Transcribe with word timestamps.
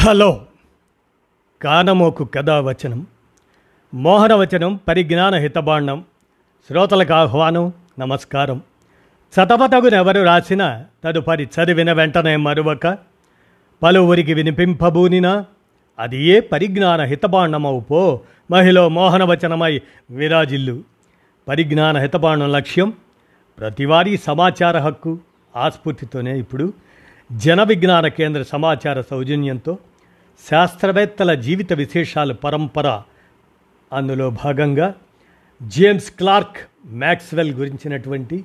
Hello. 0.00 0.46
కానమోకు 1.62 2.24
కథావచనం 2.24 3.06
మోహనవచనం 3.94 4.80
పరిజ్ఞాన 4.88 5.34
హితబాండం 5.34 6.04
శ్రోతలకు 6.68 7.12
ఆహ్వానం 7.12 7.72
నమస్కారం. 7.98 8.62
చతపతగునెవరు 9.34 10.22
రాసిన 10.22 10.84
తదుపరి 11.04 11.44
చదివిన 11.44 11.92
వెంటనే 11.92 12.36
మరువక 12.36 12.98
పలువురికి 13.82 14.34
వినిపింపబూనినా 14.34 15.44
అది 15.98 16.22
ఏ 16.22 16.40
పరిజ్ఞాన 16.40 17.02
హితబాండమవు 17.02 17.80
పో 17.80 18.20
మహిళ 18.50 18.80
మోహనవచనమై 18.80 19.80
విరాజిల్లు. 20.10 20.82
పరిజ్ఞాన 21.48 21.98
హితబాండం 21.98 22.52
లక్ష్యం 22.52 22.92
ప్రతివారీ 23.58 24.16
సమాచార 24.16 24.78
హక్కు 24.78 25.18
ఆస్ఫూర్తితోనే 25.56 26.38
ఇప్పుడు 26.38 26.72
జన 27.32 27.62
విజ్ఞాన 27.62 28.06
కేంద్ర 28.06 28.42
సమాచార 28.42 29.00
సౌజన్యంతో 29.00 29.78
శాస్త్రవేత్తల 30.50 31.34
జీవిత 31.34 31.72
విశేషాలు 31.72 32.34
పరంపర. 32.34 33.02
అందులో 33.92 34.30
భాగంగా 34.30 34.94
జేమ్స్ 35.62 36.10
క్లార్క్ 36.10 36.56
మ్యాక్స్వెల్ 36.86 37.54
గురించినటువంటి 37.54 38.44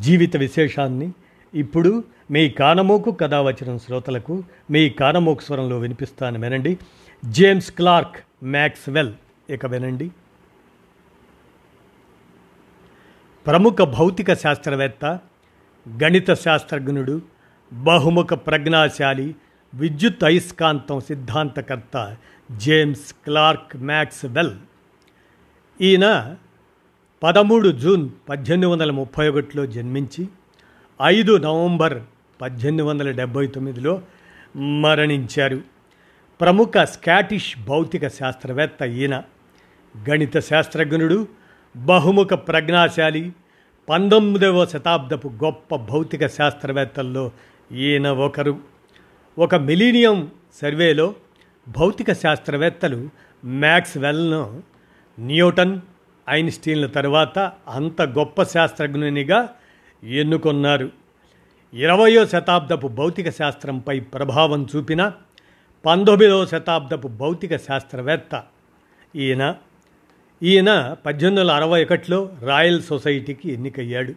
జీవిత 0.00 0.36
విశేషాన్ని 0.36 1.12
ఇప్పుడు 1.54 2.04
మీ 2.30 2.48
కానమోకు 2.48 3.10
కథ 3.10 3.34
వచ్చిన 3.34 3.76
శ్రోతలకు 3.76 4.44
మీ 4.70 4.88
కానమోకు 4.88 5.42
స్వరంలో 5.42 5.78
వినిపిస్తాను 5.78 6.40
వినండి. 6.40 6.78
జేమ్స్ 7.24 7.72
క్లార్క్ 7.72 8.44
మ్యాక్స్వెల్ 8.44 9.12
ఇక 9.50 9.66
వినండి. 9.66 10.10
ప్రముఖ 13.46 13.76
భౌతిక 13.82 14.34
శాస్త్రవేత్త 14.34 15.20
గణిత 16.02 16.32
శాస్త్రజ్ఞుడు 16.32 17.22
బహుముఖ 17.72 18.28
ప్రజ్ఞాశాలి 18.32 19.34
విద్యుత్ 19.74 20.24
అయస్కాంతం 20.24 21.00
సిద్ధాంతకర్త 21.00 22.16
జేమ్స్ 22.56 23.12
క్లార్క్ 23.12 23.76
మ్యాక్స్వెల్. 23.76 24.50
ఈయన 25.80 26.36
పదమూడు 27.22 27.68
జూన్ 27.68 28.10
పద్దెనిమిది 28.28 28.72
వందల 28.72 28.90
ముప్పై 28.90 29.28
ఒకటిలో 29.28 29.66
జన్మించి 29.66 30.28
ఐదు 31.02 31.36
నవంబర్ 31.36 32.02
పద్దెనిమిది 32.40 32.82
వందల 32.82 33.10
డెబ్భై 33.10 33.46
తొమ్మిదిలో 33.46 34.02
మరణించారు. 34.56 35.60
ప్రముఖ 36.40 36.72
స్కాటిష్ 36.82 37.58
భౌతిక 37.58 38.08
శాస్త్రవేత్త 38.08 38.82
ఈయన. 38.82 39.22
గణిత 40.10 40.38
శాస్త్రజ్ఞుడు 40.38 41.28
బహుముఖ 41.76 42.28
ప్రజ్ఞాశాలి 42.34 43.32
పంతొమ్మిదవ 43.88 44.66
శతాబ్దపు 44.66 45.28
గొప్ప 45.28 45.76
భౌతిక 45.76 46.26
శాస్త్రవేత్తల్లో 46.26 47.30
ఈయన 47.72 48.08
ఒకరు. 48.08 48.71
ఒక 49.38 49.54
మిలీనియం 49.54 50.30
సర్వేలో 50.54 51.14
భౌతిక 51.68 52.12
శాస్త్రవేత్తలు 52.12 53.08
మ్యాక్స్వెల్ను 53.44 54.62
న్యూటన్ 55.20 55.80
ఐన్స్టీన్ల 56.30 56.86
తర్వాత 56.86 57.38
అంత 57.68 58.02
గొప్ప 58.02 58.42
శాస్త్రజ్ఞునిగా 58.42 59.48
ఎన్నుకొన్నారు. 60.04 60.90
ఇరవయో 61.74 62.26
శతాబ్దపు 62.26 62.88
భౌతిక 62.88 63.30
శాస్త్రంపై 63.30 64.00
ప్రభావం 64.00 64.68
చూపిన 64.76 65.12
పంతొమ్మిదవ 65.86 66.46
శతాబ్దపు 66.46 67.08
భౌతిక 67.08 67.56
శాస్త్రవేత్త 67.56 68.42
ఈయన. 69.16 69.54
ఈయన 70.42 70.96
పద్దెనిమిది 71.06 71.42
వందల 71.42 71.54
అరవై 71.54 71.84
ఒకటిలో 71.84 72.30
రాయల్ 72.40 72.82
సొసైటీకి 72.82 73.52
ఎన్నికయ్యాడు. 73.52 74.14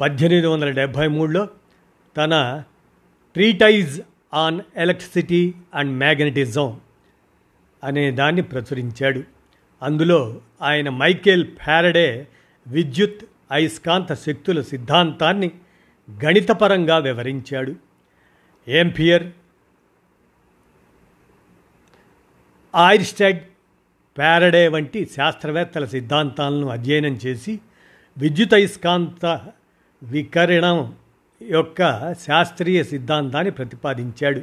పద్దెనిమిది 0.00 0.46
వందల 0.46 0.70
డెబ్భై 0.70 1.06
మూడులో 1.06 1.48
తన 2.16 2.62
treatise 3.34 4.00
on 4.34 4.60
electricity 4.76 5.54
and 5.74 5.98
magnetism 5.98 6.80
అనే 7.84 8.10
దాన్ని 8.10 8.42
ప్రచురించాడు. 8.42 9.22
అందులో 9.82 10.40
ఆయన 10.62 10.88
మైకేల్ 10.88 11.46
ఫ్యారడే 11.46 12.28
విద్యుత్ 12.66 13.24
అయస్కాంత 13.50 14.14
శక్తుల 14.14 14.62
సిద్ధాంతాన్ని 14.62 15.50
గణితపరంగా 16.24 16.98
వివరించాడు. 16.98 17.74
ఏంపియర్ 18.68 19.30
ఆయిర్స్టెడ్ 22.74 23.40
ప్యారడే 24.18 24.68
వంటి 24.68 25.10
శాస్త్రవేత్తల 25.16 25.84
సిద్ధాంతాలను 25.84 26.66
అధ్యయనం 26.66 27.14
చేసి 27.26 27.60
విద్యుతయస్కాంత 28.18 29.52
వికరణం 30.02 30.94
యొక్క 31.50 32.12
శాస్త్రీయ 32.14 32.82
సిద్ధాంతాన్ని 32.82 33.50
ప్రతిపాదించాడు. 33.50 34.42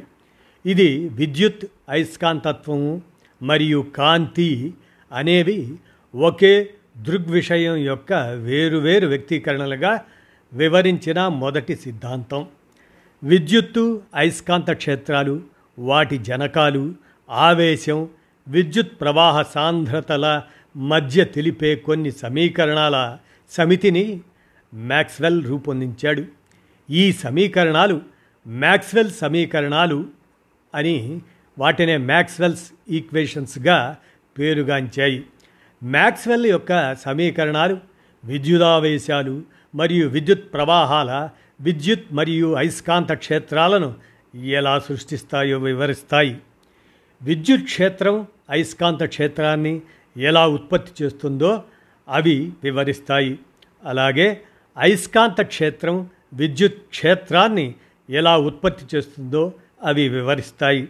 ఇది 0.68 1.08
విద్యుత్ 1.08 1.66
అయస్కాంతత్వము 1.88 3.02
మరియు 3.42 3.86
కాంతి 3.96 4.74
అనేవి 5.12 5.76
ఒకే 6.14 6.70
దృగ్విషయం 6.96 7.76
యొక్క 7.76 8.12
వేరువేరు 8.12 9.06
వ్యక్తీకరణలుగా 9.06 10.00
వివరించిన 10.52 11.28
మొదటి 11.28 11.76
సిద్ధాంతం. 11.76 12.46
విద్యుత్తు 13.24 14.02
అయస్కాంత 14.14 14.70
క్షేత్రాలు 14.70 15.42
వాటి 15.78 16.18
జనకాలు 16.18 16.94
ఆవేశం 17.30 18.08
విద్యుత్ 18.48 19.00
ప్రవాహ 19.00 19.42
సాంద్రతల 19.42 20.42
మధ్య 20.76 21.24
తెలిపే 21.24 21.74
కొన్ని 21.74 22.10
సమీకరణాల 22.10 23.16
సమితిని 23.50 24.20
మ్యాక్స్వెల్ 24.74 25.44
రూపొందించాడు. 25.44 26.39
ఈ 26.90 27.12
సమీకరణాలు 27.12 28.00
మ్యాక్స్వెల్ 28.46 29.10
సమీకరణాలు 29.10 30.06
అని 30.74 31.20
వాటినే 31.58 31.96
మ్యాక్స్వెల్స్ 31.96 32.70
ఈక్వేషన్స్గా 32.90 33.96
పేరుగాంచాయి. 34.38 35.24
మ్యాక్స్వెల్ 35.82 36.46
యొక్క 36.46 36.94
సమీకరణాలు 36.94 37.78
విద్యుదావేశాలు 38.24 39.42
మరియు 39.74 40.08
విద్యుత్ 40.08 40.52
ప్రవాహాల 40.54 41.28
విద్యుత్ 41.60 42.12
మరియు 42.12 42.54
అయస్కాంత 42.54 43.12
క్షేత్రాలను 43.12 43.94
ఎలా 44.44 44.78
సృష్టిస్తాయో 44.78 45.58
వివరిస్తాయి. 45.58 46.36
విద్యుత్ 47.22 47.64
క్షేత్రం 47.64 48.26
అయస్కాంత 48.50 49.04
క్షేత్రాన్ని 49.04 49.80
ఎలా 50.16 50.48
ఉత్పత్తి 50.48 51.04
చేస్తుందో 51.04 51.62
అవి 52.08 52.52
వివరిస్తాయి. 52.64 53.38
అలాగే 53.84 54.40
అయస్కాంత 54.78 55.42
క్షేత్రం 55.42 56.08
విద్యుత్ 56.32 56.78
క్షేత్రాన్ని 56.90 57.74
ఎలా 58.10 58.38
ఉత్పత్తి 58.38 58.96
చేస్తుందో 58.96 59.52
అవి 59.84 60.08
వివరిస్తాయి. 60.08 60.88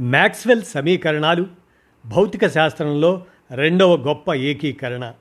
మ్యాక్స్వెల్ 0.00 0.62
సమీకరణాలు 0.62 1.46
భౌతిక 2.06 2.46
శాస్త్రంలో 2.46 3.24
రెండవ 3.54 3.96
గొప్ప 3.96 4.34
ఏకీకరణ 4.34 5.12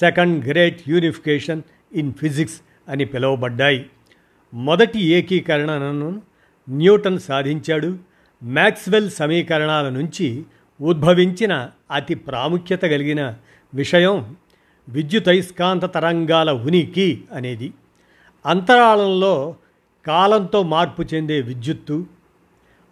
second 0.00 0.46
great 0.48 0.88
unification 0.88 1.62
in 1.92 2.12
physics 2.12 2.60
అని 2.88 3.04
పిలువబడ్డాయి. 3.04 3.86
మొదటి 4.54 5.00
ఏకీకరణను 5.00 6.22
న్యూటన్ 6.68 7.18
సాధించాడు. 7.18 7.98
మ్యాక్స్వెల్ 8.42 9.10
సమీకరణాల 9.10 9.88
నుంచి 9.88 10.44
ఉద్భవించిన 10.80 11.70
అతి 11.90 12.14
ప్రాముఖ్యత 12.14 12.82
కలిగిన 12.82 13.34
విషయం 13.74 14.36
విద్యుతయస్కాంత 14.88 15.84
తరంగాల 15.94 16.52
ఉనికి 16.52 17.24
అనేది. 17.32 17.72
అంతరాళంలో 18.46 19.56
కాలంతో 20.06 20.62
మార్పు 20.62 21.02
చెందే 21.02 21.40
విద్యుత్తు 21.40 22.06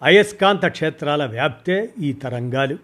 అయస్కాంత 0.03 0.67
క్షేత్రాల 0.67 1.25
వ్యాప్తే 1.25 1.95
ఈ 2.01 2.13
తరంగాలు. 2.13 2.79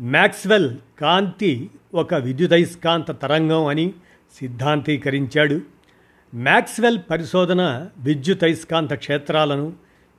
మ్యాక్స్వెల్ 0.00 0.76
కాంతి 1.00 1.70
ఒక 1.94 2.14
విద్యుదయస్కాంత 2.14 3.10
తరంగం 3.10 3.66
అని 3.66 3.92
సిద్ధాంతీకరించాడు. 4.34 5.60
మ్యాక్స్వెల్ 6.34 6.98
పరిశోధన 7.10 7.88
విద్యుదయస్కాంత 7.98 8.94
క్షేత్రాలను 8.94 9.72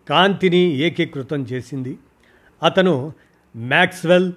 కాంతిని 0.09 0.57
ఏకీకృతం 0.57 1.43
చేసింది. 1.43 1.97
అతను 2.63 3.13
Maxwell 3.55 4.33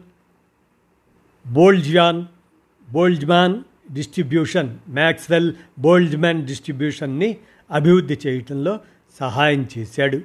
బోల్జియాన్ 1.47 2.25
Boltzmann 2.91 3.63
distribution 3.93 4.79
Maxwell 4.89 5.53
Boltzmann 5.79 6.47
డిస్ట్రిబ్యూషన్ని 6.47 7.37
అభివృద్ధి 7.71 8.19
చేయటంలో 8.27 8.81
సహాయం 9.21 9.69
చేశాడు. 9.79 10.21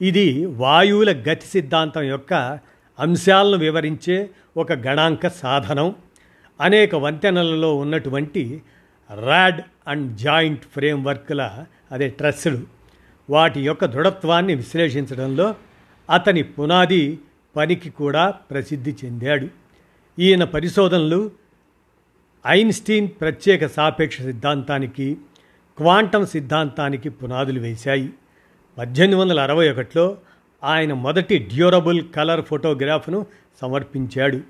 ఇది 0.00 0.46
వాయువుల 0.46 1.12
గతి 1.12 1.46
సిద్ధాంతం 1.46 2.02
యొక్క 2.02 2.58
అంశాలను 2.98 3.56
వివరించే 3.56 4.30
ఒక 4.56 4.72
గణాంక 4.72 5.28
సాధనం. 5.28 5.94
అనేక 6.60 6.94
వంతెనలలో 6.94 7.76
ఉన్నటువంటి 7.76 8.62
ర్యాడ్ 9.24 9.60
అండ్ 9.88 10.16
జాయింట్ 10.16 10.62
ఫ్రేమ్వర్క్ల 10.62 11.64
అదే 11.92 12.08
ట్రస్సులు 12.08 12.60
వాటి 13.30 13.60
యొక్క 13.60 13.84
దృఢత్వాన్ని 13.84 14.54
విశ్లేషించడంలో 14.54 15.54
అతని 16.12 16.42
పునాది 16.42 17.18
పనికి 17.56 17.90
కూడా 17.90 18.30
ప్రసిద్ధి 18.30 18.96
చెందాడు. 19.04 19.48
ఈయన 20.18 20.44
పరిశోధనలు 20.44 21.30
ఐన్స్టీన్ 22.46 23.08
ప్రత్యేక 23.08 23.66
సాపేక్ష 23.66 24.22
సిద్ధాంతానికి 24.22 25.16
క్వాంటం 25.76 26.26
సిద్ధాంతానికి 26.26 27.08
పునాదులు 27.08 27.60
వేశాయి. 27.60 28.10
పద్దెనిమిది 28.78 29.20
వందల 29.20 29.40
అరవై 29.40 29.70
ఒకటిలో 29.70 30.16
ఆయన 30.64 30.92
మొదటి 30.92 31.38
డ్యూరబుల్ 31.38 32.04
కలర్ 32.16 32.44
ఫోటోగ్రాఫ్ను 32.44 33.26
సమర్పించాడు. 33.60 34.40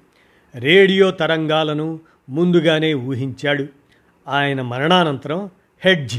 రేడియో 0.54 1.10
తరంగాలను 1.10 2.00
ముందుగానే 2.28 2.94
ఊహించాడు. 2.94 3.66
ఆయన 4.28 4.62
మరణానంతరం 4.62 5.50
హెడ్జ్ 5.84 6.18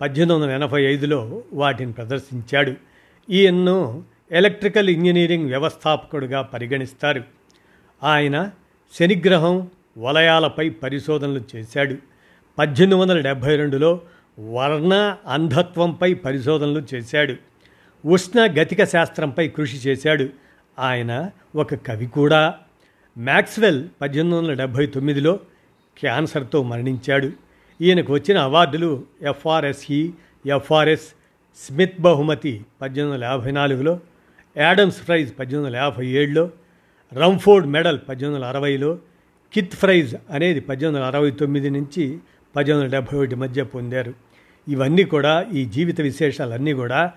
పద్దెనిమిది 0.00 0.44
వందల 0.44 0.54
ఎనభై 0.54 0.82
ఐదులో 0.82 1.42
వాటిని 1.52 1.92
ప్రదర్శించాడు. 1.92 2.74
ఈయన్ను 3.30 4.04
ఎలక్ట్రికల్ 4.32 4.88
ఇంజనీరింగ్ 4.88 5.46
వ్యవస్థాపకుడుగా 5.46 6.42
పరిగణిస్తారు. 6.42 7.24
ఆయన 8.02 8.50
శనిగ్రహం 8.98 9.68
వలయాలపై 9.98 10.68
పరిశోధనలు 10.68 11.42
చేశాడు. 11.56 11.96
పద్దెనిమిది 12.58 13.00
వందల 13.00 13.20
డెబ్భై 13.20 13.56
రెండులో 13.56 14.00
వర్ణ 14.40 15.16
అంధత్వంపై 15.26 16.14
పరిశోధనలు 16.14 16.82
చేశాడు. 16.94 17.34
ఉష్ణ 18.06 18.46
గతిక 18.60 18.84
శాస్త్రంపై 18.84 19.48
కృషి 19.48 19.76
చేశాడు. 19.76 20.28
ఆయన 20.78 21.30
ఒక 21.56 21.74
కవి 21.74 22.06
కూడా. 22.06 22.54
మ్యాక్స్వెల్ 23.18 23.88
పద్దెనిమిది 24.00 24.38
వందల 24.38 24.54
డెబ్భై 24.54 24.86
తొమ్మిదిలో 24.86 25.40
క్యాన్సర్తో 25.98 26.62
మరణించాడు. 26.62 27.32
ఈయనకు 27.80 28.12
వచ్చిన 28.12 28.38
అవార్డులు 28.38 29.04
ఎఫ్ఆర్ఎస్ఈ 29.22 30.12
ఎఫ్ఆర్ఎస్ 30.46 31.08
స్మిత్ 31.56 32.00
బహుమతి 32.00 32.64
పద్దెనిమిది 32.82 33.14
వందల 33.14 33.24
యాభై 33.24 33.50
నాలుగులో 33.50 34.00
యాడమ్స్ 34.56 35.06
ప్రైజ్ 35.06 35.32
పద్దెనిమిది 35.38 35.66
వందల 35.66 35.76
యాభై 35.76 36.06
ఏడులో 36.06 36.50
రంఫోర్డ్ 37.14 37.66
మెడల్ 37.66 37.98
పద్దెనిమిది 38.08 38.42
వందల 38.42 38.56
అరవైలో 38.56 38.98
కిత్ 39.52 39.74
ఫ్రైజ్ 39.74 40.16
అనేది 40.30 40.60
పద్దెనిమిది 40.60 41.02
వందల 41.02 41.16
అరవై 41.16 41.30
తొమ్మిది 41.30 41.70
నుంచి 41.70 42.18
పద్దెనిమిది 42.56 42.86
వందల 42.86 42.96
డెబ్భై 42.96 43.18
ఒకటి 43.18 43.34
మధ్య 43.34 43.62
పొందారు. 43.62 44.14
ఇవన్నీ 44.68 45.04
కూడా 45.04 45.46
ఈ 45.54 45.64
జీవిత 45.64 46.00
విశేషాలన్నీ 46.00 46.72
కూడా 46.72 47.12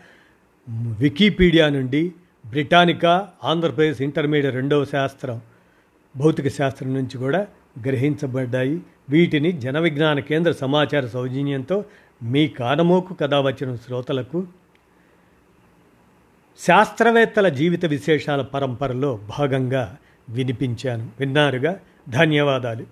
వికీపీడియా 0.99 1.69
నుండి 1.69 2.11
బ్రిటానికా 2.45 3.29
ఆంధ్రప్రదేశ్ 3.43 4.01
ఇంటర్మీడియట్ 4.01 4.55
రెండవ 4.55 4.85
శాస్త్రం 4.85 5.41
భౌతిక 6.17 6.47
శాస్త్రం 6.47 6.93
నుంచి 6.93 7.17
కూడా 7.17 7.47
గ్రహించబడ్డాయి. 7.85 8.81
వీటిని 9.09 9.51
జన 9.51 9.79
విజ్ఞాన 9.79 10.19
కేంద్ర 10.19 10.51
సమాచార 10.51 11.05
సౌజన్యంతో 11.05 11.85
మీ 12.23 12.47
కానమోకు 12.47 13.13
కథ 13.13 13.33
వచ్చిన 13.33 13.75
శ్రోతలకు 13.75 14.47
శాస్త్రవేత్తల 16.59 17.49
జీవిత 17.49 17.85
విశేషాల 17.85 18.41
పరంపరలో 18.41 19.19
భాగంగా 19.39 19.97
వినిపించాను. 20.29 21.09
విన్నారుగా? 21.19 21.79
धन्यवादाలు 22.09 22.85